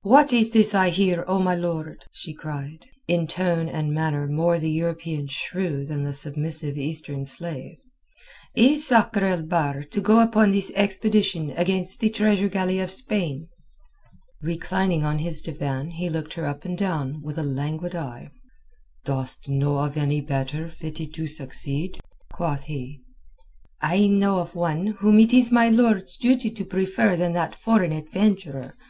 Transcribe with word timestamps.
"What 0.00 0.32
is 0.32 0.52
this 0.52 0.74
I 0.74 0.88
hear, 0.88 1.26
O 1.28 1.38
my 1.38 1.54
lord?" 1.54 2.06
she 2.10 2.32
cried, 2.32 2.86
in 3.06 3.26
tone 3.26 3.68
and 3.68 3.92
manner 3.92 4.26
more 4.26 4.58
the 4.58 4.70
European 4.70 5.26
shrew 5.26 5.84
than 5.84 6.04
the 6.04 6.14
submissive 6.14 6.78
Eastern 6.78 7.26
slave. 7.26 7.76
"Is 8.56 8.86
Sakr 8.88 9.22
el 9.26 9.42
Bahr 9.42 9.82
to 9.82 10.00
go 10.00 10.20
upon 10.20 10.52
this 10.52 10.72
expedition 10.74 11.50
against 11.50 12.00
the 12.00 12.08
treasure 12.08 12.48
galley 12.48 12.80
of 12.80 12.90
Spain?" 12.90 13.48
Reclining 14.40 15.04
on 15.04 15.18
his 15.18 15.42
divan 15.42 15.90
he 15.90 16.08
looked 16.08 16.32
her 16.32 16.46
up 16.46 16.64
and 16.64 16.78
down 16.78 17.20
with 17.20 17.36
a 17.36 17.42
languid 17.42 17.94
eye. 17.94 18.30
"Dost 19.04 19.50
know 19.50 19.80
of 19.80 19.98
any 19.98 20.22
better 20.22 20.70
fitted 20.70 21.12
to 21.12 21.26
succeed?" 21.26 22.00
quoth 22.32 22.64
he. 22.64 23.02
"I 23.82 24.06
know 24.06 24.38
of 24.38 24.54
one 24.54 24.86
whom 25.00 25.18
it 25.20 25.34
is 25.34 25.52
my 25.52 25.68
lord's 25.68 26.16
duty 26.16 26.48
to 26.52 26.64
prefer 26.64 27.18
to 27.18 27.30
that 27.34 27.54
foreign 27.54 27.92
adventurer. 27.92 28.74